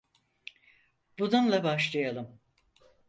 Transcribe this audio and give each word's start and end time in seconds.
Bununla 1.19 1.63
başlayalım. 1.63 2.39